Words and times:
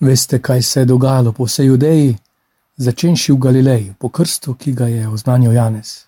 Veste, 0.00 0.38
kaj 0.42 0.62
se 0.62 0.80
je 0.80 0.84
dogajalo 0.84 1.32
po 1.32 1.44
vsej 1.44 1.66
Judeji, 1.66 2.16
začenši 2.76 3.32
v 3.32 3.36
Galileji, 3.36 3.94
po 3.98 4.08
krstu, 4.08 4.54
ki 4.54 4.72
ga 4.72 4.86
je 4.86 5.08
oznanil 5.08 5.52
Janez. 5.52 6.04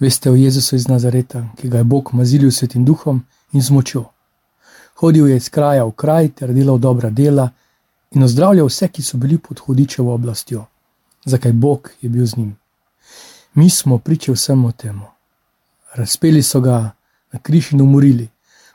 Veste 0.00 0.30
o 0.30 0.34
Jezusu 0.34 0.76
iz 0.76 0.88
Nazareta, 0.88 1.46
ki 1.56 1.68
ga 1.68 1.78
je 1.78 1.84
Bog 1.84 2.10
mazilil 2.12 2.50
svetim 2.50 2.84
duhom 2.84 3.22
in 3.52 3.62
z 3.62 3.70
močjo. 3.70 4.04
Hodil 5.00 5.28
je 5.28 5.36
iz 5.36 5.48
kraja 5.48 5.84
v 5.84 5.92
kraj 5.96 6.28
ter 6.28 6.52
delal 6.52 6.78
dobra 6.78 7.10
dela 7.10 7.48
in 8.10 8.22
ozdravljal 8.22 8.68
vse, 8.68 8.88
ki 8.88 9.02
so 9.02 9.16
bili 9.16 9.38
pod 9.38 9.58
hudičevo 9.58 10.14
oblastjo, 10.14 10.66
zakaj 11.24 11.52
Bog 11.52 11.90
je 12.02 12.08
bil 12.08 12.26
z 12.26 12.36
njim. 12.36 12.56
Mi 13.54 13.70
smo 13.70 13.98
pričali 13.98 14.36
vsemu 14.36 14.72
temu. 14.72 15.06
Razpeli 15.94 16.42
so 16.42 16.60
ga 16.60 16.92
na 17.32 17.38
križ 17.38 17.72
in 17.72 17.80
umorili, 17.80 18.28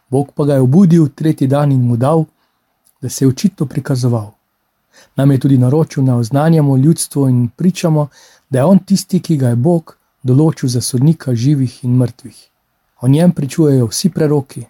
Bog 0.10 0.32
pa 0.34 0.46
ga 0.46 0.54
je 0.54 0.62
obudil 0.62 1.08
tretji 1.16 1.48
dan 1.48 1.72
in 1.72 1.82
mu 1.82 1.98
dal, 1.98 2.26
da 3.02 3.10
se 3.10 3.26
je 3.26 3.30
očitno 3.30 3.66
prikazoval. 3.66 4.37
Nam 5.16 5.32
je 5.32 5.40
tudi 5.40 5.58
naročil, 5.58 6.04
da 6.04 6.16
oznanjamo 6.16 6.78
ljudstvo 6.78 7.28
in 7.28 7.50
pričamo, 7.56 8.08
da 8.50 8.60
je 8.60 8.66
on 8.66 8.80
tisti, 8.80 9.20
ki 9.20 9.38
ga 9.38 9.50
je 9.50 9.56
Bog 9.56 9.98
določil 10.24 10.70
za 10.70 10.82
sodnika 10.82 11.36
živih 11.36 11.84
in 11.84 11.98
mrtvih. 11.98 12.38
O 13.02 13.08
njem 13.08 13.32
pričujejo 13.32 13.88
vsi 13.88 14.10
preroki, 14.10 14.66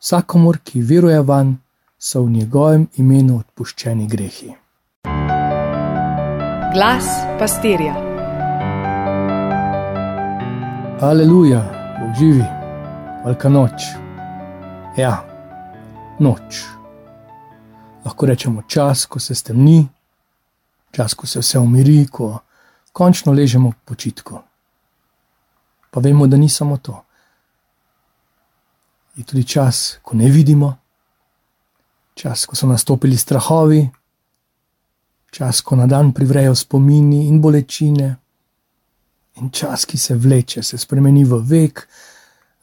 vsakomor, 0.00 0.58
ki 0.64 0.82
veruje 0.82 1.20
van, 1.22 1.56
so 1.98 2.22
v 2.22 2.30
njegovem 2.30 2.86
imenu 2.96 3.38
odpuščeni 3.40 4.06
grehi. 4.06 4.52
Glas 6.74 7.08
pastirja. 7.40 7.94
Aleluja, 11.00 11.64
Bog 12.00 12.14
živi, 12.18 12.44
velika 13.24 13.48
noč. 13.48 13.90
Ja, 14.96 15.18
noč. 16.20 16.75
Lahko 18.06 18.26
rečemo 18.26 18.62
čas, 18.62 19.06
ko 19.10 19.18
se 19.20 19.34
stemni, 19.34 19.82
čas, 20.94 21.14
ko 21.14 21.26
se 21.26 21.42
vse 21.42 21.58
umiri, 21.58 22.06
ko 22.06 22.38
končno 22.92 23.32
ležemo 23.32 23.70
v 23.70 23.80
počitku. 23.84 24.38
Pa 25.90 26.00
vemo, 26.00 26.26
da 26.26 26.36
ni 26.36 26.48
samo 26.48 26.78
to. 26.78 27.02
Je 29.16 29.24
tudi 29.24 29.44
čas, 29.44 29.98
ko 30.02 30.16
ne 30.16 30.30
vidimo, 30.30 30.76
čas, 32.14 32.46
ko 32.46 32.56
so 32.56 32.68
nastopili 32.70 33.16
strahovi, 33.16 33.82
čas, 35.32 35.60
ko 35.60 35.76
na 35.76 35.86
dan 35.86 36.12
privrejo 36.12 36.54
spomini 36.54 37.26
in 37.26 37.40
bolečine, 37.40 38.14
in 39.36 39.50
čas, 39.50 39.84
ki 39.84 39.98
se 39.98 40.14
vleče, 40.14 40.62
se 40.62 40.78
spremeni 40.78 41.24
v 41.24 41.42
vek, 41.42 41.86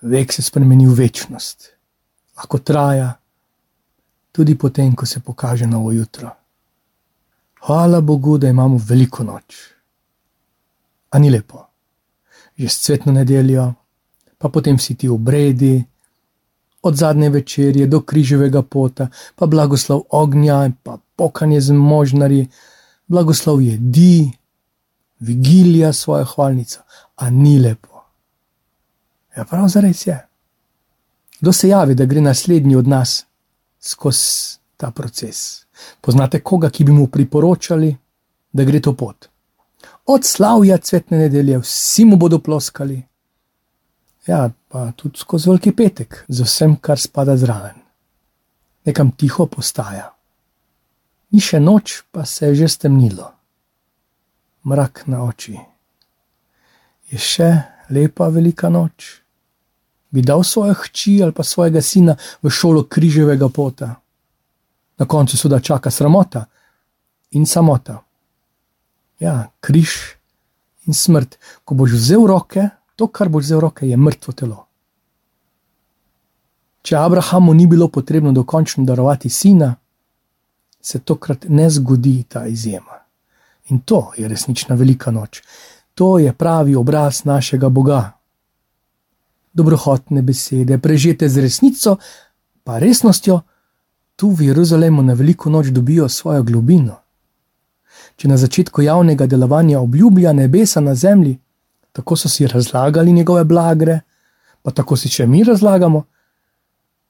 vek 0.02 0.34
se 0.34 0.42
spremeni 0.42 0.88
v 0.88 0.98
večnost 1.04 1.74
lahko 2.38 2.60
traja, 2.60 3.14
tudi 4.34 4.58
potem, 4.58 4.96
ko 4.96 5.06
se 5.06 5.20
pokaže 5.20 5.68
novo 5.68 5.92
jutro. 5.92 6.30
Hvala 7.62 8.02
Bogu, 8.02 8.38
da 8.38 8.50
imamo 8.50 8.80
veliko 8.82 9.24
noč. 9.24 9.56
A 11.14 11.20
ni 11.20 11.30
lepo, 11.30 11.62
že 12.58 12.70
s 12.70 12.82
cvetno 12.82 13.14
nedeljo, 13.14 13.74
pa 14.38 14.50
potem 14.50 14.78
vsi 14.78 14.96
ti 14.96 15.10
obredi, 15.10 15.84
od 16.84 16.96
zadnje 16.96 17.30
večerje 17.30 17.88
do 17.88 18.02
križevega 18.02 18.62
pota, 18.62 19.08
pa 19.36 19.46
blagoslov 19.46 20.02
ognja, 20.10 20.72
pa 20.84 20.98
pokanje 21.16 21.62
z 21.62 21.72
možnari, 21.72 22.48
blagoslov 23.08 23.62
jedi, 23.62 24.32
vigilija 25.20 25.94
svojo 25.94 26.26
hvalnico, 26.26 26.82
a 27.16 27.30
ni 27.30 27.60
lepo. 27.60 28.04
Ja, 29.38 29.46
prav 29.46 29.68
zares 29.68 30.08
je. 30.08 30.18
Kdo 31.40 31.54
se 31.54 31.70
javi, 31.70 31.96
da 31.96 32.06
gre 32.06 32.22
naslednji 32.22 32.76
od 32.76 32.88
nas 32.88 33.26
skozi 33.84 34.60
ta 34.78 34.92
proces? 34.92 35.66
Poznate 36.02 36.40
koga, 36.40 36.70
ki 36.70 36.84
bi 36.84 36.92
mu 36.92 37.08
priporočali, 37.08 37.92
da 38.52 38.64
gre 38.64 38.80
to 38.82 38.94
pot? 38.96 39.30
Od 40.06 40.26
slavja 40.26 40.78
cvetne 40.78 41.18
nedelje, 41.18 41.60
vsi 41.60 42.06
mu 42.06 42.18
bodo 42.18 42.40
ploskali. 42.40 43.02
Ja, 44.28 44.50
pa 44.68 44.92
tudi 44.96 45.20
skozi 45.20 45.50
veliki 45.50 45.72
petek, 45.76 46.26
z 46.28 46.44
vsem, 46.44 46.76
kar 46.76 47.00
spada 47.00 47.38
zraven. 47.38 47.82
Nekam 48.86 49.12
tiho 49.12 49.48
postaja. 49.48 50.12
Ni 51.32 51.42
še 51.42 51.60
noč, 51.60 52.04
pa 52.12 52.26
se 52.26 52.52
je 52.52 52.64
že 52.64 52.70
stemnilo. 52.70 53.32
Mrak 54.64 55.04
na 55.08 55.24
oči. 55.24 55.58
Je 57.12 57.20
še 57.20 57.50
lepa 57.92 58.30
velika 58.32 58.70
noč 58.70 59.23
bi 60.14 60.22
dal 60.22 60.44
svojo 60.44 60.74
hči 60.74 61.18
ali 61.24 61.34
pa 61.34 61.44
svojega 61.44 61.82
sina 61.82 62.16
v 62.42 62.50
šolo 62.50 62.84
križevega 62.84 63.50
pota. 63.50 63.96
Na 64.98 65.06
koncu 65.06 65.38
se 65.38 65.50
da 65.50 65.60
čaka 65.60 65.92
sramota 65.92 66.46
in 67.32 67.46
samota. 67.46 67.98
Ja, 69.20 69.50
križ 69.60 69.90
in 70.86 70.94
smrt. 70.94 71.38
Ko 71.66 71.76
boš 71.76 71.98
vzel 71.98 72.28
roke, 72.28 72.70
to, 72.96 73.08
kar 73.08 73.30
boš 73.30 73.48
vzel 73.48 73.60
roke, 73.60 73.88
je 73.88 73.98
mrtvo 73.98 74.34
telo. 74.34 74.66
Če 76.84 76.98
Abrahamu 77.00 77.54
ni 77.54 77.66
bilo 77.68 77.88
potrebno 77.88 78.32
dokončno 78.32 78.84
darovati 78.86 79.30
sina, 79.30 79.76
se 80.82 81.00
tokrat 81.00 81.46
ne 81.50 81.70
zgodi 81.70 82.24
ta 82.30 82.46
izjema. 82.46 83.00
In 83.72 83.80
to 83.80 84.12
je 84.18 84.28
resnična 84.28 84.76
velika 84.76 85.12
noč. 85.12 85.42
To 85.96 86.20
je 86.20 86.34
pravi 86.34 86.76
obraz 86.76 87.24
našega 87.26 87.70
Boga, 87.70 88.12
dobrohotne 89.54 90.22
besede, 90.22 90.78
prežete 90.78 91.30
z 91.30 91.42
resnico, 91.42 91.98
pa 92.64 92.80
resnostjo, 92.80 93.42
tu 94.16 94.30
v 94.30 94.42
Jeruzalemu 94.50 95.02
na 95.04 95.14
veliko 95.14 95.50
noč 95.50 95.68
dobijo 95.68 96.10
svojo 96.10 96.44
globino. 96.44 97.00
Če 98.16 98.28
na 98.28 98.38
začetku 98.38 98.82
javnega 98.82 99.26
delovanja 99.26 99.80
obljublja 99.80 100.34
nebesa 100.34 100.82
na 100.82 100.96
zemlji, 100.96 101.38
tako 101.92 102.16
so 102.16 102.30
si 102.30 102.48
razlagali 102.48 103.14
njegove 103.14 103.44
blagre, 103.44 104.00
pa 104.62 104.72
tako 104.72 104.98
si 104.98 105.10
še 105.10 105.28
mi 105.28 105.44
razlagamo, 105.44 106.04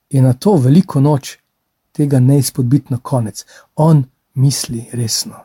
je 0.10 0.22
na 0.22 0.34
to 0.34 0.56
veliko 0.56 1.00
noč 1.00 1.38
tega 1.92 2.20
neizpodbitno 2.20 3.00
konec. 3.00 3.46
On 3.76 4.04
misli 4.34 4.88
resno. 4.94 5.36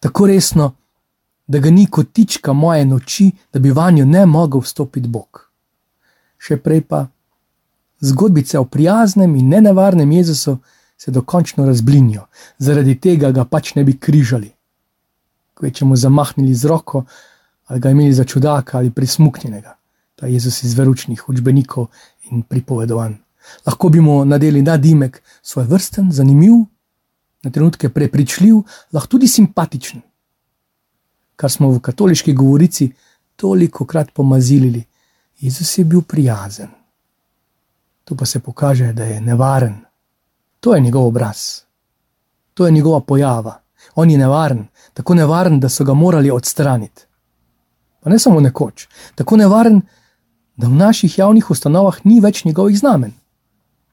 Tako 0.00 0.26
resno, 0.26 0.72
da 1.46 1.58
ga 1.58 1.70
ni 1.70 1.86
kotička 1.86 2.52
moje 2.52 2.84
noči, 2.84 3.30
da 3.52 3.58
bi 3.58 3.70
vanjo 3.70 4.04
ne 4.04 4.26
mogel 4.26 4.60
vstopiti 4.60 5.08
Bog 5.08 5.49
še 6.40 6.56
prej 6.56 6.80
pa 6.88 7.04
zgodbice 8.00 8.58
o 8.58 8.64
prijaznem 8.64 9.36
in 9.36 9.48
nenevarnem 9.52 10.12
Jezusu 10.12 10.58
se 10.96 11.12
dokončno 11.12 11.66
razblinijo, 11.66 12.26
zaradi 12.58 12.96
tega 13.00 13.30
ga 13.32 13.44
pač 13.44 13.74
ne 13.76 13.84
bi 13.84 13.96
križali. 13.96 14.50
Kvečemu 15.54 15.96
zamahnili 15.96 16.54
z 16.54 16.64
roko 16.68 17.04
ali 17.70 17.80
ga 17.80 17.90
imeli 17.90 18.12
za 18.12 18.24
čudaka 18.24 18.78
ali 18.78 18.90
prismuknjenega, 18.90 19.76
ta 20.16 20.26
Jezus 20.26 20.62
iz 20.64 20.74
veručnih 20.74 21.28
učbenikov 21.28 21.86
in 22.30 22.42
pripovedovanj. 22.42 23.14
Lahko 23.66 23.88
bi 23.88 24.00
mu 24.00 24.24
nadeli 24.24 24.62
nadimek 24.62 25.22
svoj 25.42 25.64
vrsten, 25.64 26.10
zanimiv, 26.12 26.64
na 27.42 27.50
trenutke 27.50 27.88
prepričljiv, 27.88 28.62
lahko 28.92 29.08
tudi 29.08 29.28
simpatičen. 29.28 30.00
Kar 31.36 31.50
smo 31.50 31.70
v 31.70 31.80
katoliški 31.80 32.34
govorici 32.34 32.90
toliko 33.36 33.84
krat 33.84 34.10
pomazili, 34.14 34.84
Jezus 35.40 35.78
je 35.78 35.84
bil 35.84 36.02
prijazen. 36.02 36.68
Tu 38.04 38.16
pa 38.16 38.26
se 38.26 38.40
pokaže, 38.40 38.92
da 38.92 39.04
je 39.04 39.20
nevaren. 39.20 39.84
To 40.60 40.74
je 40.74 40.80
njegov 40.80 41.06
obraz, 41.06 41.62
to 42.54 42.66
je 42.66 42.72
njegova 42.72 43.00
pojava. 43.00 43.60
On 43.94 44.10
je 44.10 44.18
nevaren, 44.18 44.66
tako 44.94 45.14
nevaren, 45.14 45.60
da 45.60 45.68
so 45.68 45.84
ga 45.84 45.94
morali 45.94 46.30
odstraniti. 46.30 47.02
Pa 48.00 48.10
ne 48.10 48.18
samo 48.18 48.40
nekoč, 48.40 48.88
tako 49.14 49.36
nevaren, 49.36 49.80
da 50.56 50.66
v 50.66 50.76
naših 50.76 51.18
javnih 51.18 51.50
ustanovah 51.50 51.96
ni 52.04 52.20
več 52.20 52.44
njegovih 52.44 52.78
znamen. 52.78 53.12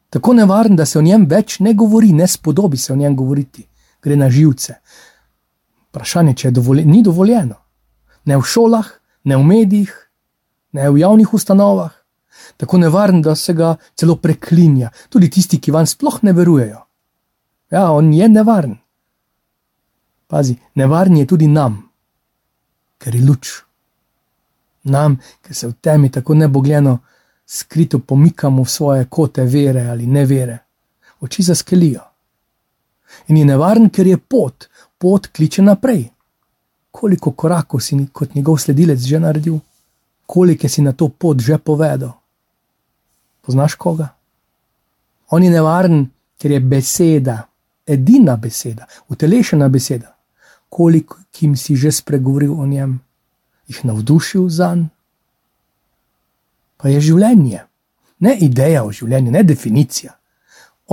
Tako 0.10 0.34
nevaren, 0.34 0.76
da 0.76 0.86
se 0.86 1.00
o 1.00 1.02
njem 1.02 1.26
več 1.26 1.60
ne 1.60 1.74
govori, 1.74 2.14
ne 2.14 2.28
spodobi 2.28 2.78
se 2.78 2.94
o 2.94 2.96
njem 2.96 3.16
govoriti, 3.16 3.68
gre 4.02 4.16
na 4.16 4.30
živce. 4.30 4.76
Vprašanje, 5.90 6.34
če 6.34 6.48
je 6.48 6.52
dovoljeno, 6.52 6.92
ni 6.92 7.04
dovoljeno. 7.04 7.56
Ne 8.26 8.38
v 8.38 8.44
šolah, 8.44 8.88
ne 9.24 9.38
v 9.38 9.44
medijih, 9.44 10.07
ne 10.72 10.90
v 10.90 11.00
javnih 11.00 11.34
ustanovah, 11.34 11.92
tako 12.58 12.78
nevaren, 12.78 13.22
da 13.22 13.36
se 13.36 13.54
ga 13.54 13.76
celo 13.96 14.16
preklinja, 14.16 14.92
tudi 15.10 15.30
tisti, 15.30 15.60
ki 15.60 15.72
vam 15.72 15.86
sploh 15.86 16.20
ne 16.24 16.34
verujejo. 16.34 16.82
Ja, 17.72 17.92
on 17.92 18.14
je 18.14 18.30
nevaren. 18.30 18.78
Pazi, 20.28 20.56
nevaren 20.76 21.18
je 21.18 21.26
tudi 21.28 21.48
nam, 21.48 21.80
ker 22.98 23.16
je 23.16 23.24
luč. 23.24 23.52
Nam, 24.84 25.18
ker 25.42 25.56
se 25.56 25.68
v 25.68 25.76
temi 25.82 26.12
tako 26.12 26.36
nebogljeno 26.36 26.98
skrito 27.48 28.00
pomikamo 28.00 28.64
v 28.64 28.70
svoje 28.70 29.06
kote 29.06 29.44
vere 29.44 29.88
ali 29.90 30.08
nevere, 30.08 30.58
oči 31.20 31.44
zaskelijo. 31.44 32.04
In 33.28 33.38
je 33.38 33.46
nevaren, 33.46 33.90
ker 33.90 34.08
je 34.08 34.18
pot, 34.18 34.68
pot 34.98 35.28
kliče 35.28 35.62
naprej. 35.62 36.10
Koliko 36.92 37.32
korakov 37.32 37.80
si 37.80 37.98
kot 38.12 38.36
njegov 38.36 38.58
sledilec 38.58 39.00
že 39.00 39.20
naredil? 39.20 39.60
Koliko 40.28 40.70
si 40.70 40.82
na 40.82 40.94
to 40.94 41.10
pot 41.10 41.40
že 41.40 41.58
povedal. 41.58 42.14
Poznaš 43.42 43.76
koga? 43.76 44.14
On 45.32 45.44
je 45.44 45.50
nevaren, 45.52 46.10
ker 46.38 46.52
je 46.52 46.60
beseda, 46.60 47.48
edina 47.88 48.36
beseda, 48.38 48.88
utelešena 49.10 49.70
beseda, 49.70 50.16
koliko 50.70 51.18
jim 51.40 51.56
si 51.56 51.76
že 51.76 51.92
spregovoril 51.92 52.60
o 52.60 52.66
njem, 52.66 53.00
jih 53.68 53.86
navdušil 53.86 54.50
za 54.50 54.76
njim. 54.76 54.90
Pa 56.78 56.90
je 56.90 57.02
življenje, 57.02 57.64
ne 58.20 58.36
ideja 58.38 58.84
o 58.86 58.92
življenju, 58.92 59.32
ne 59.32 59.42
definicija, 59.44 60.14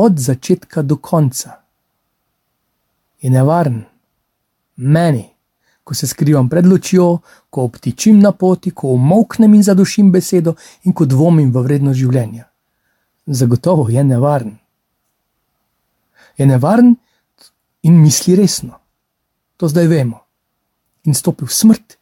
od 0.00 0.18
začetka 0.18 0.82
do 0.82 0.96
konca. 0.96 1.58
Je 3.20 3.30
nevaren, 3.30 3.82
meni, 4.76 5.33
ko 5.84 5.94
se 5.94 6.06
skrivam 6.06 6.48
pred 6.48 6.66
lučjo, 6.66 7.18
ko 7.50 7.68
obtičim 7.68 8.18
na 8.20 8.32
poti, 8.32 8.70
ko 8.70 8.96
umoknem 8.96 9.54
in 9.54 9.62
zadušim 9.62 10.12
besedo 10.12 10.56
in 10.84 10.92
ko 10.92 11.04
dvomim 11.04 11.52
v 11.52 11.62
vrednost 11.62 12.00
življenja. 12.00 12.48
Zagotovo 13.26 13.88
je 13.88 14.04
nevaren 14.04 14.58
je 16.36 16.46
nevaren 16.46 16.96
in 17.82 18.00
misli 18.00 18.36
resno. 18.36 18.78
To 19.56 19.68
zdaj 19.68 19.86
vemo. 19.86 20.20
In 21.04 21.14
stopi 21.14 21.44
v 21.44 21.52
smrt, 21.52 21.96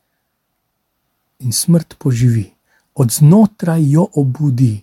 in 1.42 1.52
smrt 1.52 1.98
poživi, 1.98 2.46
od 2.94 3.10
znotraj 3.10 3.82
jo 3.90 4.06
obudi. 4.14 4.76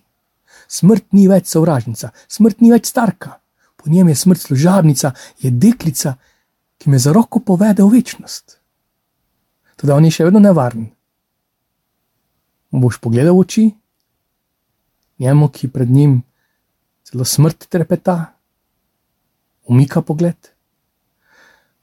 Smrt 0.68 1.12
ni 1.16 1.24
več 1.28 1.48
sovražnica, 1.50 2.12
smrt 2.28 2.60
ni 2.60 2.70
več 2.70 2.90
starka, 2.92 3.38
po 3.76 3.90
njem 3.90 4.12
je 4.12 4.16
smrt 4.22 4.44
služabnica, 4.44 5.12
je 5.40 5.50
deklica, 5.50 6.14
ki 6.78 6.90
me 6.92 6.98
za 7.00 7.12
roko 7.16 7.40
povede 7.40 7.82
v 7.82 7.96
večnost. 7.96 8.59
Tudi 9.80 9.92
on 9.92 10.04
je 10.04 10.12
še 10.12 10.26
vedno 10.28 10.42
nevaren. 10.44 10.90
Boš 12.70 12.98
pogledal 13.00 13.32
v 13.32 13.40
oči, 13.40 13.64
njemu, 15.18 15.48
ki 15.48 15.70
pred 15.72 15.88
njim 15.88 16.18
celo 17.08 17.24
smrt 17.24 17.64
trepeta, 17.72 18.36
umika 19.64 20.02
pogled. 20.04 20.36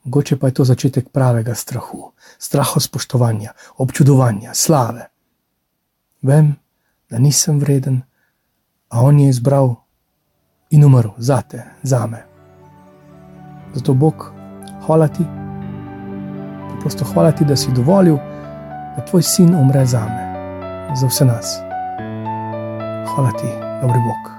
Mogoče 0.05 0.37
pa 0.37 0.47
je 0.47 0.53
to 0.53 0.63
začetek 0.63 1.09
pravega 1.09 1.55
strahu, 1.55 2.11
strahu 2.37 2.79
spoštovanja, 2.79 3.57
občudovanja, 3.81 4.53
slave. 4.53 5.09
Vem, 6.21 6.53
da 7.09 7.19
nisem 7.19 7.59
vreden, 7.59 8.03
a 8.93 9.01
on 9.01 9.19
je 9.19 9.29
izbral 9.33 9.73
in 10.69 10.85
umrl 10.85 11.17
za 11.17 11.41
te, 11.41 11.65
za 11.83 12.05
me. 12.07 12.23
Zato 13.73 13.93
Bog, 13.93 14.31
hvala 14.85 15.07
ti, 15.07 15.46
preprosto 16.77 17.05
hvala 17.05 17.31
ti, 17.31 17.45
da 17.45 17.55
si 17.55 17.71
dovolil, 17.71 18.17
da 18.95 19.05
tvoj 19.05 19.23
sin 19.23 19.55
umre 19.55 19.85
za 19.85 20.05
me, 20.05 20.23
za 20.95 21.07
vse 21.07 21.25
nas. 21.25 21.59
Hvala 23.15 23.31
ti, 23.31 23.47
dobri 23.81 23.99
Bog. 23.99 24.37